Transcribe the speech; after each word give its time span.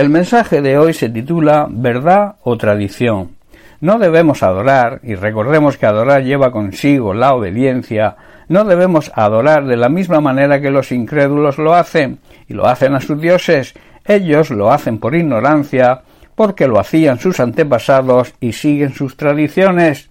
El 0.00 0.08
mensaje 0.08 0.62
de 0.62 0.78
hoy 0.78 0.94
se 0.94 1.10
titula 1.10 1.66
Verdad 1.68 2.36
o 2.42 2.56
tradición. 2.56 3.32
No 3.82 3.98
debemos 3.98 4.42
adorar, 4.42 5.00
y 5.02 5.14
recordemos 5.14 5.76
que 5.76 5.84
adorar 5.84 6.22
lleva 6.22 6.52
consigo 6.52 7.12
la 7.12 7.34
obediencia, 7.34 8.16
no 8.48 8.64
debemos 8.64 9.12
adorar 9.14 9.66
de 9.66 9.76
la 9.76 9.90
misma 9.90 10.22
manera 10.22 10.58
que 10.58 10.70
los 10.70 10.90
incrédulos 10.90 11.58
lo 11.58 11.74
hacen, 11.74 12.18
y 12.48 12.54
lo 12.54 12.66
hacen 12.66 12.94
a 12.94 13.02
sus 13.02 13.20
dioses. 13.20 13.74
Ellos 14.06 14.48
lo 14.48 14.72
hacen 14.72 14.96
por 14.96 15.14
ignorancia, 15.14 16.00
porque 16.34 16.66
lo 16.66 16.80
hacían 16.80 17.18
sus 17.18 17.38
antepasados 17.38 18.32
y 18.40 18.52
siguen 18.52 18.94
sus 18.94 19.18
tradiciones. 19.18 20.08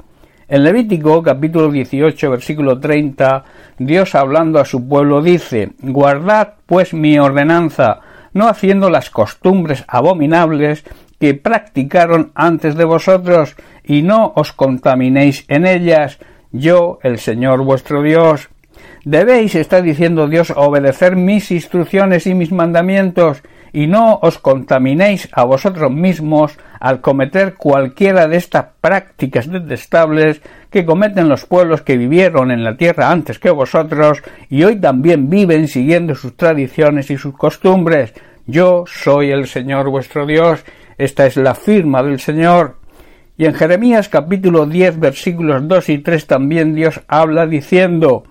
En 0.48 0.66
Levítico 0.66 1.24
capítulo 1.24 1.72
18 1.72 2.30
versículo 2.30 2.80
30, 2.80 3.44
Dios 3.80 4.14
hablando 4.14 4.60
a 4.60 4.66
su 4.66 4.88
pueblo 4.88 5.24
dice, 5.24 5.72
Guardad 5.82 6.50
pues 6.68 6.94
mi 6.94 7.18
ordenanza, 7.18 8.02
no 8.34 8.48
haciendo 8.48 8.90
las 8.90 9.10
costumbres 9.10 9.84
abominables 9.88 10.84
que 11.20 11.34
practicaron 11.34 12.32
antes 12.36 12.76
de 12.76 12.86
vosotros, 12.86 13.56
y 13.84 14.02
no 14.02 14.34
os 14.36 14.54
contaminéis 14.54 15.46
en 15.48 15.66
ellas, 15.66 16.20
yo, 16.52 17.00
el 17.04 17.20
Señor 17.20 17.64
vuestro 17.64 18.02
Dios. 18.02 18.50
Debéis, 19.10 19.56
está 19.56 19.82
diciendo 19.82 20.28
Dios, 20.28 20.54
obedecer 20.56 21.16
mis 21.16 21.50
instrucciones 21.50 22.28
y 22.28 22.36
mis 22.36 22.52
mandamientos, 22.52 23.42
y 23.74 23.88
no 23.88 24.20
os 24.22 24.38
contaminéis 24.38 25.28
a 25.32 25.46
vosotros 25.46 25.92
mismos 25.92 26.60
al 26.80 27.02
cometer 27.02 27.56
cualquiera 27.56 28.28
de 28.28 28.38
estas 28.38 28.68
prácticas 28.80 29.50
detestables 29.50 30.44
que 30.70 30.86
cometen 30.86 31.28
los 31.28 31.48
pueblos 31.48 31.82
que 31.82 31.98
vivieron 31.98 32.52
en 32.52 32.64
la 32.64 32.78
tierra 32.78 33.10
antes 33.10 33.40
que 33.40 33.50
vosotros 33.50 34.22
y 34.48 34.64
hoy 34.64 34.76
también 34.76 35.28
viven 35.28 35.68
siguiendo 35.68 36.14
sus 36.14 36.38
tradiciones 36.38 37.10
y 37.10 37.18
sus 37.18 37.36
costumbres. 37.36 38.14
Yo 38.46 38.84
soy 38.86 39.32
el 39.32 39.48
Señor 39.48 39.90
vuestro 39.90 40.28
Dios. 40.28 40.64
Esta 41.00 41.26
es 41.26 41.36
la 41.36 41.56
firma 41.56 42.04
del 42.04 42.20
Señor. 42.20 42.76
Y 43.40 43.46
en 43.46 43.56
Jeremías 43.56 44.08
capítulo 44.08 44.68
10 44.68 45.00
versículos 45.00 45.68
2 45.68 45.90
y 45.90 45.98
3 45.98 46.28
también 46.28 46.76
Dios 46.76 47.02
habla 47.08 47.48
diciendo 47.48 48.26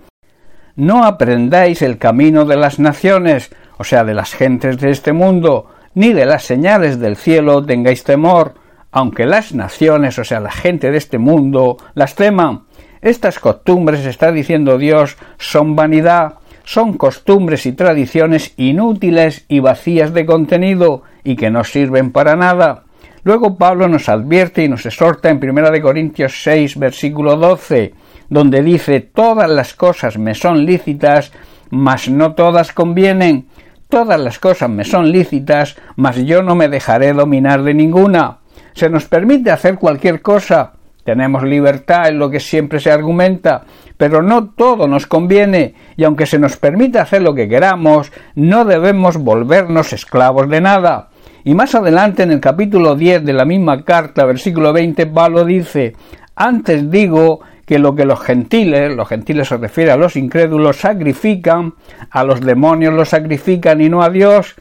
No 0.79 1.03
aprendáis 1.03 1.81
el 1.81 1.97
camino 1.97 2.45
de 2.45 2.55
las 2.55 2.79
naciones, 2.79 3.51
o 3.77 3.83
sea, 3.83 4.05
de 4.05 4.13
las 4.13 4.33
gentes 4.33 4.77
de 4.77 4.91
este 4.91 5.11
mundo, 5.11 5.65
ni 5.93 6.13
de 6.13 6.25
las 6.25 6.45
señales 6.45 7.01
del 7.01 7.17
cielo 7.17 7.65
tengáis 7.65 8.05
temor, 8.05 8.53
aunque 8.89 9.25
las 9.25 9.53
naciones, 9.53 10.17
o 10.19 10.23
sea, 10.23 10.39
la 10.39 10.53
gente 10.53 10.89
de 10.89 10.97
este 10.97 11.17
mundo, 11.17 11.75
las 11.95 12.15
teman. 12.15 12.61
Estas 13.01 13.39
costumbres, 13.39 14.05
está 14.05 14.31
diciendo 14.31 14.77
Dios, 14.77 15.17
son 15.37 15.75
vanidad, 15.75 16.35
son 16.63 16.93
costumbres 16.93 17.65
y 17.65 17.73
tradiciones 17.73 18.53
inútiles 18.55 19.43
y 19.49 19.59
vacías 19.59 20.13
de 20.13 20.25
contenido 20.25 21.03
y 21.25 21.35
que 21.35 21.49
no 21.49 21.65
sirven 21.65 22.13
para 22.13 22.37
nada. 22.37 22.83
Luego 23.23 23.57
Pablo 23.57 23.89
nos 23.89 24.07
advierte 24.07 24.63
y 24.63 24.69
nos 24.69 24.85
exhorta 24.85 25.29
en 25.29 25.43
1 25.43 25.81
Corintios 25.81 26.41
6, 26.41 26.79
versículo 26.79 27.35
12, 27.35 27.93
donde 28.29 28.61
dice 28.61 28.99
todas 29.01 29.49
las 29.49 29.73
cosas 29.73 30.17
me 30.17 30.35
son 30.35 30.65
lícitas, 30.65 31.31
mas 31.69 32.09
no 32.09 32.33
todas 32.33 32.71
convienen. 32.71 33.47
Todas 33.89 34.19
las 34.19 34.37
cosas 34.37 34.69
me 34.69 34.85
son 34.85 35.11
lícitas, 35.11 35.75
mas 35.95 36.15
yo 36.17 36.43
no 36.43 36.55
me 36.55 36.69
dejaré 36.69 37.11
dominar 37.13 37.63
de 37.63 37.73
ninguna. 37.73 38.37
Se 38.73 38.89
nos 38.89 39.05
permite 39.05 39.49
hacer 39.49 39.79
cualquier 39.79 40.21
cosa. 40.21 40.73
Tenemos 41.03 41.43
libertad 41.43 42.09
en 42.09 42.19
lo 42.19 42.29
que 42.29 42.39
siempre 42.39 42.79
se 42.79 42.91
argumenta, 42.91 43.63
pero 43.97 44.21
no 44.21 44.49
todo 44.49 44.87
nos 44.87 45.07
conviene, 45.07 45.73
y 45.97 46.03
aunque 46.03 46.27
se 46.27 46.37
nos 46.37 46.55
permite 46.55 46.99
hacer 46.99 47.23
lo 47.23 47.33
que 47.33 47.49
queramos, 47.49 48.11
no 48.35 48.63
debemos 48.63 49.17
volvernos 49.17 49.91
esclavos 49.91 50.47
de 50.49 50.61
nada. 50.61 51.09
Y 51.43 51.55
más 51.55 51.73
adelante 51.73 52.21
en 52.23 52.31
el 52.31 52.39
capítulo 52.39 52.95
10 52.95 53.25
de 53.25 53.33
la 53.33 53.45
misma 53.45 53.83
carta, 53.83 54.25
versículo 54.25 54.71
20, 54.71 55.07
Pablo 55.07 55.45
dice, 55.45 55.95
antes 56.35 56.91
digo 56.91 57.39
que 57.69 57.77
lo 57.77 57.93
que 57.93 58.03
los 58.03 58.19
gentiles, 58.19 58.95
los 58.95 59.07
gentiles 59.07 59.49
se 59.49 59.57
refiere 59.57 59.91
a 59.91 59.95
los 59.95 60.15
incrédulos, 60.15 60.77
sacrifican, 60.77 61.75
a 62.09 62.23
los 62.23 62.41
demonios 62.41 62.95
los 62.95 63.09
sacrifican 63.09 63.79
y 63.79 63.89
no 63.89 64.01
a 64.01 64.09
Dios, 64.09 64.55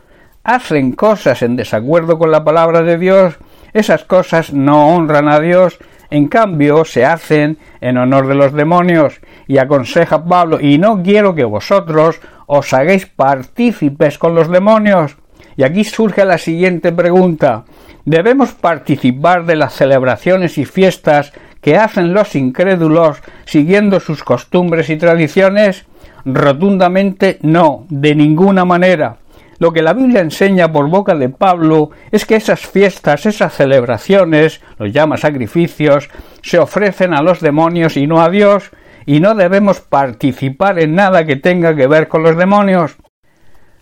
hacen 0.44 0.93
cosas 0.93 1.41
en 1.41 1.56
desacuerdo 1.56 2.19
con 2.19 2.31
la 2.31 2.44
palabra 2.44 2.82
de 2.82 2.99
Dios, 2.99 3.38
esas 3.72 4.05
cosas 4.05 4.53
no 4.53 4.94
honran 4.94 5.27
a 5.27 5.41
Dios, 5.41 5.78
en 6.10 6.28
cambio 6.28 6.84
se 6.84 7.06
hacen 7.06 7.56
en 7.81 7.97
honor 7.97 8.27
de 8.27 8.34
los 8.34 8.53
demonios, 8.53 9.22
y 9.47 9.56
aconseja 9.56 10.27
Pablo, 10.27 10.61
y 10.61 10.77
no 10.77 11.03
quiero 11.03 11.34
que 11.34 11.44
vosotros 11.44 12.21
os 12.44 12.75
hagáis 12.75 13.06
partícipes 13.06 14.19
con 14.19 14.34
los 14.34 14.50
demonios. 14.50 15.16
Y 15.56 15.62
aquí 15.62 15.82
surge 15.82 16.27
la 16.27 16.37
siguiente 16.37 16.93
pregunta. 16.93 17.65
¿Debemos 18.05 18.53
participar 18.53 19.47
de 19.47 19.56
las 19.56 19.72
celebraciones 19.72 20.59
y 20.59 20.66
fiestas 20.66 21.32
que 21.60 21.76
hacen 21.76 22.12
los 22.14 22.34
incrédulos 22.34 23.19
siguiendo 23.44 24.00
sus 24.00 24.24
costumbres 24.24 24.91
y 24.91 24.96
tradiciones? 24.96 25.86
Rotundamente 26.24 27.38
no, 27.42 27.86
de 27.88 28.14
ninguna 28.14 28.64
manera. 28.64 29.19
Lo 29.58 29.72
que 29.72 29.82
la 29.82 29.92
Biblia 29.92 30.20
enseña 30.20 30.70
por 30.70 30.88
boca 30.88 31.16
de 31.16 31.28
Pablo 31.28 31.91
es 32.12 32.24
que 32.24 32.36
esas 32.36 32.60
fiestas, 32.60 33.26
esas 33.26 33.54
celebraciones, 33.54 34.60
los 34.78 34.92
llama 34.92 35.16
sacrificios, 35.16 36.08
se 36.42 36.58
ofrecen 36.58 37.12
a 37.12 37.22
los 37.22 37.41
demonios 37.41 37.96
y 37.96 38.06
no 38.06 38.22
a 38.22 38.30
Dios, 38.30 38.70
y 39.04 39.20
no 39.20 39.34
debemos 39.34 39.80
participar 39.80 40.78
en 40.78 40.94
nada 40.94 41.25
que 41.25 41.36
tenga 41.36 41.75
que 41.75 41.88
ver 41.88 42.06
con 42.08 42.22
los 42.22 42.36
demonios. 42.36 42.96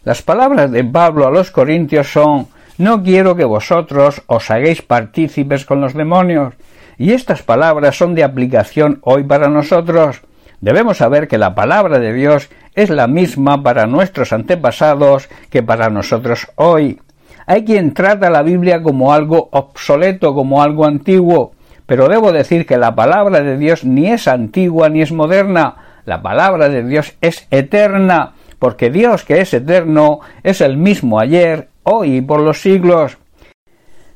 Las 0.02 0.22
palabras 0.22 0.70
de 0.70 0.84
Pablo 0.84 1.26
a 1.26 1.30
los 1.30 1.50
Corintios 1.50 2.10
son 2.10 2.46
No 2.78 3.02
quiero 3.02 3.36
que 3.36 3.44
vosotros 3.44 4.22
os 4.28 4.50
hagáis 4.50 4.80
partícipes 4.80 5.66
con 5.66 5.80
los 5.80 5.94
demonios, 5.94 6.54
y 6.98 7.12
estas 7.12 7.42
palabras 7.42 7.96
son 7.96 8.14
de 8.14 8.24
aplicación 8.24 9.00
hoy 9.02 9.24
para 9.24 9.48
nosotros. 9.48 10.22
Debemos 10.60 10.98
saber 10.98 11.28
que 11.28 11.38
la 11.38 11.54
palabra 11.54 11.98
de 11.98 12.12
Dios 12.12 12.48
es 12.74 12.90
la 12.90 13.06
misma 13.06 13.62
para 13.62 13.86
nuestros 13.86 14.32
antepasados 14.32 15.28
que 15.50 15.62
para 15.62 15.90
nosotros 15.90 16.48
hoy. 16.56 17.00
Hay 17.46 17.64
quien 17.64 17.94
trata 17.94 18.30
la 18.30 18.42
Biblia 18.42 18.82
como 18.82 19.12
algo 19.12 19.48
obsoleto, 19.52 20.34
como 20.34 20.62
algo 20.62 20.84
antiguo, 20.84 21.52
pero 21.86 22.08
debo 22.08 22.32
decir 22.32 22.66
que 22.66 22.76
la 22.76 22.94
palabra 22.94 23.40
de 23.40 23.56
Dios 23.56 23.84
ni 23.84 24.10
es 24.10 24.26
antigua 24.26 24.88
ni 24.88 25.02
es 25.02 25.12
moderna, 25.12 25.76
la 26.04 26.22
palabra 26.22 26.68
de 26.68 26.82
Dios 26.82 27.14
es 27.20 27.46
eterna, 27.50 28.32
porque 28.58 28.90
Dios 28.90 29.24
que 29.24 29.40
es 29.40 29.54
eterno 29.54 30.20
es 30.42 30.60
el 30.60 30.76
mismo 30.76 31.20
ayer, 31.20 31.68
hoy 31.84 32.16
y 32.16 32.20
por 32.20 32.40
los 32.40 32.60
siglos. 32.60 33.18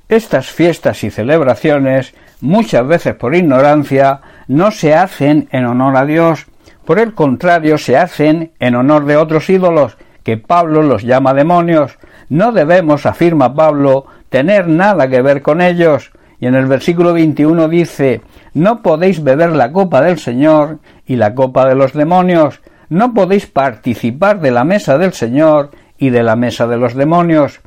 Estas 0.09 0.51
fiestas 0.51 1.05
y 1.05 1.11
celebraciones 1.11 2.15
muchas 2.41 2.87
veces 2.87 3.15
por 3.15 3.35
ignorancia, 3.35 4.21
no 4.49 4.71
se 4.71 4.95
hacen 4.95 5.49
en 5.53 5.67
honor 5.67 5.97
a 5.97 6.05
Dios, 6.05 6.47
por 6.85 6.99
el 6.99 7.15
contrario 7.15 7.79
se 7.79 7.97
hacen 7.97 8.53
en 8.59 8.75
honor 8.75 9.05
de 9.05 9.17
otros 9.17 9.49
ídolos, 9.49 9.97
que 10.23 10.37
Pablo 10.37 10.83
los 10.83 11.03
llama 11.03 11.35
demonios. 11.35 11.99
No 12.29 12.53
debemos, 12.53 13.07
afirma 13.07 13.55
Pablo, 13.55 14.07
tener 14.29 14.69
nada 14.69 15.09
que 15.09 15.23
ver 15.23 15.43
con 15.43 15.61
ellos. 15.61 16.11
Y 16.41 16.47
en 16.47 16.55
el 16.55 16.67
versículo 16.67 17.13
21 17.13 17.69
dice, 17.69 18.23
no 18.55 18.83
podéis 18.83 19.23
beber 19.23 19.53
la 19.53 19.73
copa 19.73 20.01
del 20.01 20.19
Señor 20.19 20.79
y 21.07 21.17
la 21.17 21.35
copa 21.35 21.67
de 21.67 21.75
los 21.75 21.93
demonios, 21.93 22.61
no 22.89 23.15
podéis 23.15 23.47
participar 23.47 24.41
de 24.41 24.51
la 24.51 24.65
mesa 24.65 24.99
del 24.99 25.13
Señor 25.13 25.71
y 25.97 26.11
de 26.11 26.23
la 26.23 26.35
mesa 26.35 26.67
de 26.67 26.77
los 26.77 26.95
demonios. 26.95 27.61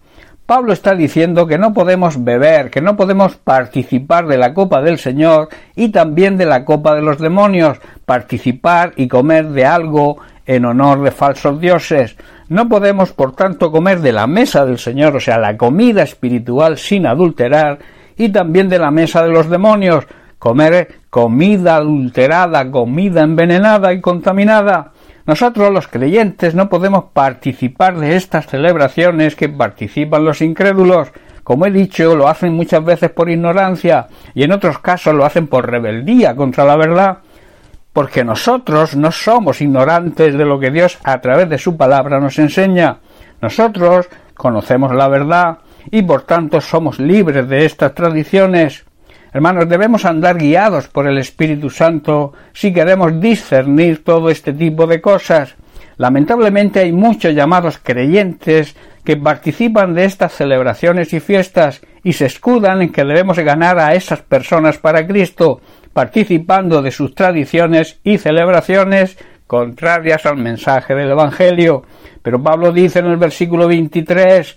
Pablo 0.46 0.74
está 0.74 0.94
diciendo 0.94 1.48
que 1.48 1.58
no 1.58 1.74
podemos 1.74 2.24
beber, 2.24 2.70
que 2.70 2.82
no 2.82 2.98
podemos 2.98 3.36
participar 3.38 4.28
de 4.28 4.38
la 4.38 4.54
copa 4.54 4.82
del 4.82 5.00
Señor 5.00 5.48
y 5.76 5.90
también 5.90 6.38
de 6.38 6.46
la 6.46 6.66
copa 6.66 6.96
de 6.96 7.02
los 7.02 7.18
demonios, 7.18 7.80
participar 8.06 8.92
y 8.98 9.08
comer 9.08 9.48
de 9.50 9.66
algo 9.66 10.18
en 10.46 10.66
honor 10.66 11.02
de 11.02 11.12
falsos 11.12 11.62
dioses. 11.62 12.18
No 12.50 12.68
podemos, 12.68 13.14
por 13.14 13.36
tanto, 13.36 13.72
comer 13.72 14.02
de 14.02 14.12
la 14.12 14.28
mesa 14.28 14.66
del 14.66 14.80
Señor, 14.80 15.16
o 15.16 15.20
sea, 15.20 15.38
la 15.38 15.56
comida 15.56 16.04
espiritual 16.04 16.78
sin 16.78 17.08
adulterar, 17.08 17.80
y 18.18 18.30
también 18.30 18.70
de 18.70 18.80
la 18.80 18.92
mesa 18.92 19.24
de 19.24 19.32
los 19.32 19.50
demonios, 19.50 20.06
comer 20.40 21.00
comida 21.10 21.78
adulterada, 21.78 22.70
comida 22.70 23.22
envenenada 23.22 23.94
y 23.94 24.02
contaminada. 24.02 24.93
Nosotros 25.26 25.72
los 25.72 25.88
creyentes 25.88 26.54
no 26.54 26.68
podemos 26.68 27.06
participar 27.14 27.98
de 27.98 28.18
estas 28.18 28.48
celebraciones 28.48 29.36
que 29.36 29.48
participan 29.48 30.26
los 30.26 30.42
incrédulos. 30.42 31.10
Como 31.44 31.66
he 31.66 31.72
dicho, 31.72 32.16
lo 32.16 32.28
hacen 32.28 32.54
muchas 32.54 32.84
veces 32.84 33.10
por 33.12 33.30
ignorancia 33.30 34.08
y 34.34 34.44
en 34.44 34.52
otros 34.52 34.80
casos 34.80 35.16
lo 35.16 35.24
hacen 35.24 35.48
por 35.48 35.70
rebeldía 35.70 36.36
contra 36.36 36.66
la 36.66 36.76
verdad, 36.76 37.20
porque 37.94 38.26
nosotros 38.26 38.98
no 38.98 39.12
somos 39.12 39.62
ignorantes 39.62 40.38
de 40.38 40.46
lo 40.46 40.60
que 40.60 40.72
Dios 40.72 40.98
a 41.04 41.22
través 41.22 41.50
de 41.50 41.58
su 41.58 41.78
palabra 41.78 42.20
nos 42.20 42.38
enseña. 42.40 42.98
Nosotros 43.42 44.10
conocemos 44.36 44.94
la 44.94 45.08
verdad 45.08 45.60
y 45.90 46.02
por 46.02 46.24
tanto 46.24 46.60
somos 46.60 47.00
libres 47.00 47.48
de 47.48 47.66
estas 47.66 47.94
tradiciones. 47.94 48.86
Hermanos, 49.34 49.68
debemos 49.68 50.06
andar 50.06 50.38
guiados 50.38 50.88
por 50.88 51.08
el 51.08 51.18
Espíritu 51.18 51.72
Santo 51.72 52.34
si 52.54 52.72
queremos 52.72 53.20
discernir 53.20 54.04
todo 54.04 54.30
este 54.30 54.54
tipo 54.54 54.86
de 54.86 55.02
cosas. 55.02 55.56
Lamentablemente 55.98 56.82
hay 56.82 56.92
muchos 56.92 57.34
llamados 57.34 57.80
creyentes 57.82 58.76
que 59.04 59.18
participan 59.18 59.96
de 59.96 60.06
estas 60.06 60.34
celebraciones 60.34 61.14
y 61.14 61.20
fiestas 61.20 61.82
y 62.04 62.14
se 62.14 62.28
escudan 62.28 62.84
en 62.84 62.92
que 62.92 63.04
debemos 63.04 63.40
ganar 63.40 63.80
a 63.80 63.96
esas 63.96 64.22
personas 64.22 64.78
para 64.78 65.08
Cristo, 65.08 65.62
participando 65.94 66.84
de 66.84 66.92
sus 66.92 67.16
tradiciones 67.16 68.00
y 68.04 68.20
celebraciones 68.20 69.18
contrarias 69.48 70.28
al 70.28 70.38
mensaje 70.38 70.94
del 70.94 71.10
Evangelio. 71.10 71.84
Pero 72.22 72.42
Pablo 72.42 72.72
dice 72.72 73.00
en 73.00 73.08
el 73.08 73.18
versículo 73.18 73.68
23, 73.68 74.56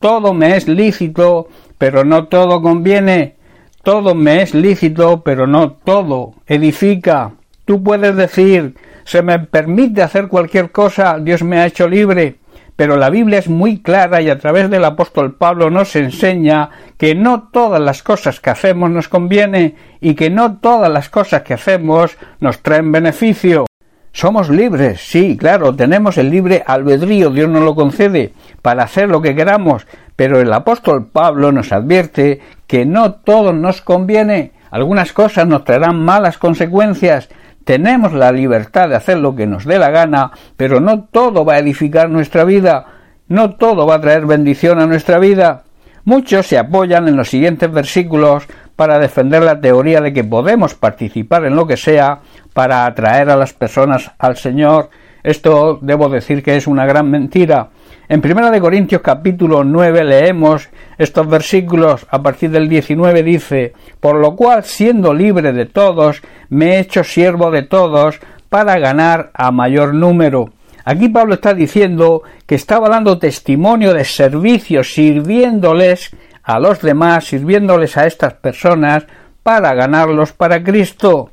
todo 0.00 0.32
me 0.32 0.56
es 0.56 0.66
lícito, 0.66 1.48
pero 1.76 2.04
no 2.04 2.26
todo 2.28 2.62
conviene. 2.62 3.43
Todo 3.84 4.14
me 4.14 4.40
es 4.40 4.54
lícito, 4.54 5.22
pero 5.22 5.46
no 5.46 5.72
todo 5.72 6.32
edifica. 6.46 7.32
Tú 7.66 7.82
puedes 7.82 8.16
decir, 8.16 8.76
se 9.04 9.20
me 9.20 9.38
permite 9.38 10.00
hacer 10.00 10.28
cualquier 10.28 10.72
cosa, 10.72 11.18
Dios 11.18 11.42
me 11.42 11.58
ha 11.58 11.66
hecho 11.66 11.86
libre, 11.86 12.38
pero 12.76 12.96
la 12.96 13.10
Biblia 13.10 13.38
es 13.38 13.48
muy 13.50 13.82
clara 13.82 14.22
y 14.22 14.30
a 14.30 14.38
través 14.38 14.70
del 14.70 14.86
apóstol 14.86 15.34
Pablo 15.34 15.68
nos 15.68 15.96
enseña 15.96 16.70
que 16.96 17.14
no 17.14 17.50
todas 17.52 17.80
las 17.80 18.02
cosas 18.02 18.40
que 18.40 18.48
hacemos 18.48 18.90
nos 18.90 19.08
conviene 19.08 19.74
y 20.00 20.14
que 20.14 20.30
no 20.30 20.56
todas 20.56 20.90
las 20.90 21.10
cosas 21.10 21.42
que 21.42 21.52
hacemos 21.52 22.16
nos 22.40 22.60
traen 22.60 22.90
beneficio. 22.90 23.66
Somos 24.12 24.48
libres, 24.48 25.00
sí, 25.00 25.36
claro, 25.36 25.74
tenemos 25.74 26.16
el 26.18 26.30
libre 26.30 26.62
albedrío, 26.66 27.30
Dios 27.30 27.50
nos 27.50 27.64
lo 27.64 27.74
concede 27.74 28.32
para 28.62 28.84
hacer 28.84 29.08
lo 29.08 29.20
que 29.20 29.34
queramos, 29.34 29.88
pero 30.16 30.40
el 30.40 30.52
apóstol 30.52 31.06
Pablo 31.06 31.52
nos 31.52 31.72
advierte 31.72 32.40
que 32.66 32.86
no 32.86 33.12
todo 33.12 33.52
nos 33.52 33.82
conviene, 33.82 34.52
algunas 34.70 35.12
cosas 35.12 35.46
nos 35.46 35.64
traerán 35.64 36.04
malas 36.04 36.38
consecuencias, 36.38 37.28
tenemos 37.64 38.12
la 38.12 38.30
libertad 38.30 38.88
de 38.88 38.96
hacer 38.96 39.18
lo 39.18 39.34
que 39.34 39.46
nos 39.46 39.64
dé 39.64 39.78
la 39.78 39.90
gana, 39.90 40.32
pero 40.56 40.80
no 40.80 41.04
todo 41.04 41.44
va 41.44 41.54
a 41.54 41.58
edificar 41.58 42.10
nuestra 42.10 42.44
vida, 42.44 42.86
no 43.28 43.54
todo 43.54 43.86
va 43.86 43.96
a 43.96 44.00
traer 44.00 44.26
bendición 44.26 44.80
a 44.80 44.86
nuestra 44.86 45.18
vida. 45.18 45.62
Muchos 46.04 46.46
se 46.46 46.58
apoyan 46.58 47.08
en 47.08 47.16
los 47.16 47.30
siguientes 47.30 47.72
versículos 47.72 48.46
para 48.76 48.98
defender 48.98 49.42
la 49.42 49.60
teoría 49.60 50.02
de 50.02 50.12
que 50.12 50.24
podemos 50.24 50.74
participar 50.74 51.46
en 51.46 51.56
lo 51.56 51.66
que 51.66 51.78
sea 51.78 52.20
para 52.52 52.84
atraer 52.84 53.30
a 53.30 53.36
las 53.36 53.54
personas 53.54 54.10
al 54.18 54.36
Señor. 54.36 54.90
Esto 55.22 55.78
debo 55.80 56.10
decir 56.10 56.42
que 56.42 56.56
es 56.56 56.66
una 56.66 56.84
gran 56.84 57.10
mentira. 57.10 57.68
En 58.06 58.20
Primera 58.20 58.50
de 58.50 58.60
Corintios 58.60 59.00
capítulo 59.00 59.64
9 59.64 60.04
leemos 60.04 60.68
estos 60.98 61.26
versículos 61.26 62.06
a 62.10 62.20
partir 62.22 62.50
del 62.50 62.68
19 62.68 63.22
dice, 63.22 63.72
por 63.98 64.16
lo 64.16 64.36
cual 64.36 64.62
siendo 64.64 65.14
libre 65.14 65.54
de 65.54 65.64
todos, 65.64 66.20
me 66.50 66.74
he 66.74 66.80
hecho 66.80 67.02
siervo 67.02 67.50
de 67.50 67.62
todos 67.62 68.20
para 68.50 68.78
ganar 68.78 69.30
a 69.32 69.50
mayor 69.50 69.94
número. 69.94 70.50
Aquí 70.84 71.08
Pablo 71.08 71.34
está 71.34 71.54
diciendo 71.54 72.22
que 72.44 72.56
estaba 72.56 72.90
dando 72.90 73.18
testimonio 73.18 73.94
de 73.94 74.04
servicio, 74.04 74.84
sirviéndoles 74.84 76.10
a 76.42 76.60
los 76.60 76.82
demás, 76.82 77.24
sirviéndoles 77.24 77.96
a 77.96 78.06
estas 78.06 78.34
personas 78.34 79.06
para 79.42 79.72
ganarlos 79.72 80.34
para 80.34 80.62
Cristo. 80.62 81.30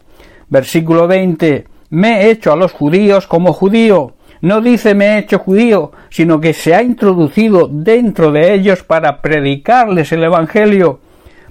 Versículo 0.48 1.06
20. 1.06 1.66
Me 1.90 2.22
he 2.22 2.32
hecho 2.32 2.54
a 2.54 2.56
los 2.56 2.72
judíos 2.72 3.28
como 3.28 3.52
judío. 3.52 4.14
No 4.42 4.60
dice 4.60 4.96
me 4.96 5.16
he 5.16 5.20
hecho 5.20 5.40
judío, 5.40 5.92
sino 6.10 6.42
que 6.42 6.54
se 6.54 6.74
ha 6.74 6.82
introducido 6.82 7.68
dentro 7.72 8.32
de 8.32 8.54
ellos 8.54 8.84
para 8.84 9.22
predicarles 9.22 10.12
el 10.12 10.24
Evangelio, 10.24 11.00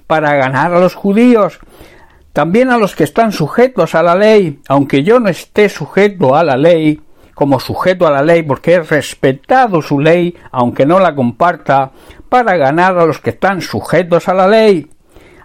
para 0.07 0.35
ganar 0.35 0.73
a 0.73 0.79
los 0.79 0.93
judíos, 0.93 1.59
también 2.33 2.69
a 2.69 2.77
los 2.77 2.95
que 2.95 3.05
están 3.05 3.31
sujetos 3.31 3.95
a 3.95 4.03
la 4.03 4.15
ley, 4.15 4.59
aunque 4.67 5.03
yo 5.03 5.19
no 5.19 5.29
esté 5.29 5.69
sujeto 5.69 6.35
a 6.35 6.43
la 6.43 6.57
ley, 6.57 6.99
como 7.33 7.59
sujeto 7.59 8.05
a 8.05 8.11
la 8.11 8.21
ley 8.21 8.43
porque 8.43 8.73
he 8.73 8.83
respetado 8.83 9.81
su 9.81 9.99
ley, 9.99 10.35
aunque 10.51 10.85
no 10.85 10.99
la 10.99 11.15
comparta, 11.15 11.91
para 12.29 12.55
ganar 12.57 12.97
a 12.97 13.05
los 13.05 13.19
que 13.19 13.31
están 13.31 13.61
sujetos 13.61 14.27
a 14.29 14.33
la 14.33 14.47
ley, 14.47 14.89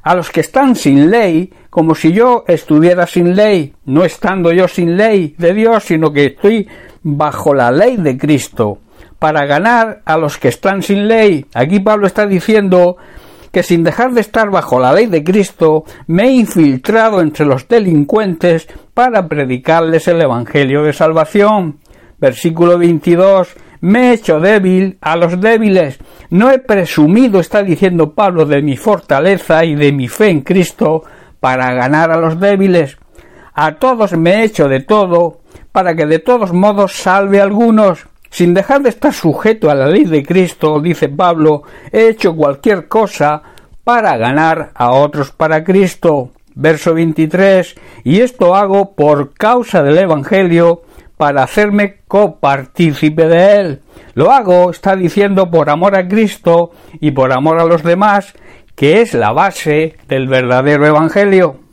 a 0.02 0.14
los 0.14 0.30
que 0.30 0.40
están 0.40 0.76
sin 0.76 1.10
ley, 1.10 1.52
como 1.70 1.94
si 1.94 2.12
yo 2.12 2.44
estuviera 2.46 3.06
sin 3.06 3.34
ley, 3.34 3.74
no 3.86 4.04
estando 4.04 4.52
yo 4.52 4.68
sin 4.68 4.96
ley 4.96 5.34
de 5.38 5.54
Dios, 5.54 5.84
sino 5.84 6.12
que 6.12 6.26
estoy 6.26 6.68
bajo 7.08 7.54
la 7.54 7.70
ley 7.70 7.96
de 7.98 8.18
Cristo, 8.18 8.78
para 9.20 9.46
ganar 9.46 10.02
a 10.04 10.18
los 10.18 10.38
que 10.38 10.48
están 10.48 10.82
sin 10.82 11.06
ley. 11.06 11.46
Aquí 11.54 11.78
Pablo 11.78 12.08
está 12.08 12.26
diciendo 12.26 12.96
que 13.52 13.62
sin 13.62 13.84
dejar 13.84 14.12
de 14.12 14.22
estar 14.22 14.50
bajo 14.50 14.80
la 14.80 14.92
ley 14.92 15.06
de 15.06 15.22
Cristo, 15.22 15.84
me 16.08 16.24
he 16.24 16.32
infiltrado 16.32 17.20
entre 17.20 17.46
los 17.46 17.68
delincuentes 17.68 18.66
para 18.92 19.28
predicarles 19.28 20.08
el 20.08 20.20
Evangelio 20.20 20.82
de 20.82 20.92
salvación. 20.92 21.78
Versículo 22.18 22.76
22. 22.76 23.54
Me 23.82 24.10
he 24.10 24.14
hecho 24.14 24.40
débil 24.40 24.98
a 25.00 25.14
los 25.14 25.40
débiles. 25.40 25.98
No 26.30 26.50
he 26.50 26.58
presumido, 26.58 27.38
está 27.38 27.62
diciendo 27.62 28.14
Pablo, 28.14 28.46
de 28.46 28.62
mi 28.62 28.76
fortaleza 28.76 29.64
y 29.64 29.76
de 29.76 29.92
mi 29.92 30.08
fe 30.08 30.30
en 30.30 30.40
Cristo 30.40 31.04
para 31.38 31.72
ganar 31.72 32.10
a 32.10 32.16
los 32.16 32.40
débiles. 32.40 32.98
A 33.54 33.76
todos 33.76 34.12
me 34.14 34.40
he 34.40 34.44
hecho 34.44 34.68
de 34.68 34.80
todo, 34.80 35.38
para 35.76 35.94
que 35.94 36.06
de 36.06 36.20
todos 36.20 36.54
modos 36.54 36.94
salve 36.94 37.38
a 37.38 37.42
algunos. 37.42 38.06
Sin 38.30 38.54
dejar 38.54 38.80
de 38.80 38.88
estar 38.88 39.12
sujeto 39.12 39.68
a 39.68 39.74
la 39.74 39.86
ley 39.86 40.04
de 40.04 40.24
Cristo, 40.24 40.80
dice 40.80 41.10
Pablo, 41.10 41.64
he 41.92 42.08
hecho 42.08 42.34
cualquier 42.34 42.88
cosa 42.88 43.42
para 43.84 44.16
ganar 44.16 44.70
a 44.74 44.92
otros 44.92 45.32
para 45.32 45.64
Cristo. 45.64 46.30
Verso 46.54 46.94
23. 46.94 47.74
Y 48.04 48.20
esto 48.20 48.54
hago 48.54 48.94
por 48.94 49.34
causa 49.34 49.82
del 49.82 49.98
Evangelio, 49.98 50.80
para 51.18 51.42
hacerme 51.42 51.96
copartícipe 52.08 53.28
de 53.28 53.60
él. 53.60 53.80
Lo 54.14 54.32
hago, 54.32 54.70
está 54.70 54.96
diciendo, 54.96 55.50
por 55.50 55.68
amor 55.68 55.94
a 55.94 56.08
Cristo 56.08 56.70
y 57.00 57.10
por 57.10 57.34
amor 57.34 57.60
a 57.60 57.66
los 57.66 57.82
demás, 57.82 58.32
que 58.74 59.02
es 59.02 59.12
la 59.12 59.32
base 59.32 59.98
del 60.08 60.26
verdadero 60.26 60.86
Evangelio. 60.86 61.65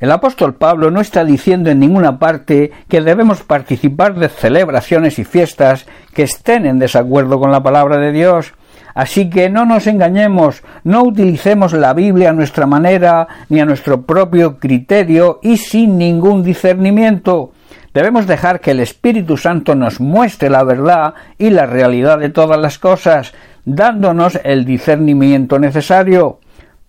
El 0.00 0.12
apóstol 0.12 0.54
Pablo 0.54 0.92
no 0.92 1.00
está 1.00 1.24
diciendo 1.24 1.70
en 1.70 1.80
ninguna 1.80 2.20
parte 2.20 2.70
que 2.88 3.00
debemos 3.00 3.42
participar 3.42 4.14
de 4.14 4.28
celebraciones 4.28 5.18
y 5.18 5.24
fiestas 5.24 5.86
que 6.14 6.22
estén 6.22 6.66
en 6.66 6.78
desacuerdo 6.78 7.40
con 7.40 7.50
la 7.50 7.64
palabra 7.64 7.98
de 7.98 8.12
Dios. 8.12 8.54
Así 8.94 9.28
que 9.28 9.50
no 9.50 9.64
nos 9.64 9.88
engañemos, 9.88 10.62
no 10.84 11.02
utilicemos 11.02 11.72
la 11.72 11.94
Biblia 11.94 12.30
a 12.30 12.32
nuestra 12.32 12.66
manera 12.66 13.26
ni 13.48 13.60
a 13.60 13.64
nuestro 13.64 14.02
propio 14.02 14.58
criterio 14.58 15.40
y 15.42 15.56
sin 15.56 15.98
ningún 15.98 16.44
discernimiento. 16.44 17.52
Debemos 17.92 18.28
dejar 18.28 18.60
que 18.60 18.70
el 18.70 18.80
Espíritu 18.80 19.36
Santo 19.36 19.74
nos 19.74 20.00
muestre 20.00 20.48
la 20.48 20.62
verdad 20.62 21.14
y 21.38 21.50
la 21.50 21.66
realidad 21.66 22.18
de 22.18 22.30
todas 22.30 22.60
las 22.60 22.78
cosas, 22.78 23.32
dándonos 23.64 24.38
el 24.44 24.64
discernimiento 24.64 25.58
necesario. 25.58 26.38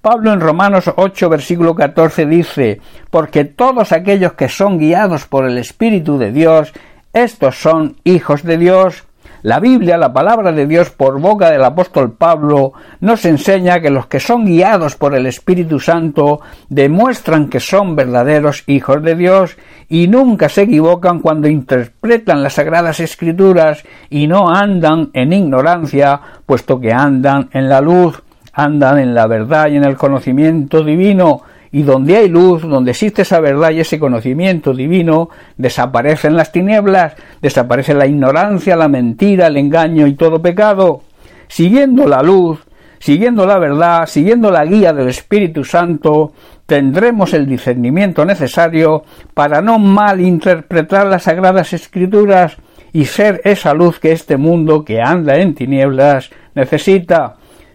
Pablo 0.01 0.32
en 0.32 0.39
Romanos 0.39 0.89
8, 0.96 1.29
versículo 1.29 1.75
14 1.75 2.25
dice, 2.25 2.79
porque 3.12 3.44
todos 3.44 3.91
aquellos 3.91 4.32
que 4.32 4.48
son 4.48 4.77
guiados 4.77 5.25
por 5.25 5.46
el 5.46 5.58
Espíritu 5.58 6.18
de 6.18 6.32
Dios, 6.32 6.72
estos 7.12 7.62
son 7.62 7.98
hijos 8.06 8.44
de 8.44 8.58
Dios. 8.58 9.03
La 9.41 9.60
Biblia, 9.60 9.98
la 9.98 10.13
palabra 10.13 10.53
de 10.53 10.68
Dios 10.68 10.89
por 10.89 11.20
boca 11.20 11.51
del 11.51 11.65
apóstol 11.65 12.13
Pablo, 12.13 12.72
nos 13.01 13.25
enseña 13.25 13.82
que 13.82 13.89
los 13.89 14.08
que 14.08 14.22
son 14.22 14.46
guiados 14.46 14.96
por 14.96 15.15
el 15.15 15.25
Espíritu 15.25 15.82
Santo 15.82 16.39
demuestran 16.70 17.50
que 17.50 17.60
son 17.60 17.98
verdaderos 17.98 18.63
hijos 18.68 19.03
de 19.03 19.15
Dios 19.15 19.58
y 19.89 20.08
nunca 20.08 20.48
se 20.48 20.62
equivocan 20.62 21.20
cuando 21.20 21.50
interpretan 21.50 22.41
las 22.41 22.53
sagradas 22.53 23.01
escrituras 23.01 23.84
y 24.10 24.27
no 24.27 24.50
andan 24.50 25.10
en 25.12 25.34
ignorancia, 25.34 26.22
puesto 26.46 26.79
que 26.79 26.94
andan 26.94 27.50
en 27.51 27.68
la 27.68 27.82
luz 27.82 28.24
andan 28.53 29.00
en 29.00 29.13
la 29.13 29.27
verdad 29.27 29.70
y 29.70 29.77
en 29.77 29.84
el 29.84 29.96
conocimiento 29.96 30.84
divino, 30.84 31.41
y 31.72 31.84
donde 31.84 32.18
hay 32.18 32.29
luz, 32.29 32.63
donde 32.63 32.91
existe 32.91 33.22
esa 33.22 33.39
verdad 33.39 33.72
y 33.72 33.79
ese 33.79 34.00
conocimiento 34.00 34.74
divino, 34.74 35.29
desaparecen 35.58 36.36
las 36.36 36.51
tinieblas, 36.51 37.13
desaparece 37.41 37.94
la 37.94 38.08
ignorancia, 38.08 38.75
la 38.75 38.88
mentira, 38.88 39.48
el 39.48 39.58
engaño 39.58 40.08
y 40.08 40.13
todo 40.13 40.41
pecado. 40.41 41.03
Siguiendo 41.48 42.08
la 42.08 42.24
luz, 42.24 42.60
siguiendo 42.98 43.46
la 43.46 43.60
verdad, 43.60 44.08
siguiendo 44.08 44.51
la 44.51 44.65
guía 44.65 44.94
del 44.94 45.10
Espíritu 45.10 45.63
Santo, 45.63 46.34
tendremos 46.65 47.34
el 47.34 47.48
discernimiento 47.48 48.25
necesario 48.25 49.03
para 49.34 49.62
no 49.62 49.79
malinterpretar 49.79 51.08
las 51.08 51.24
sagradas 51.24 51.74
escrituras 51.74 52.58
y 52.94 53.06
ser 53.06 53.41
esa 53.44 53.74
luz 53.74 54.00
que 54.00 54.12
este 54.12 54.38
mundo 54.38 54.84
que 54.84 55.01
anda 55.01 55.36
en 55.38 55.53
tinieblas 55.53 56.29
necesita. 56.56 57.38